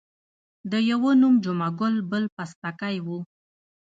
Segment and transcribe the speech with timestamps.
[0.71, 3.19] د یوه نوم جمعه ګل بل پستکی وو.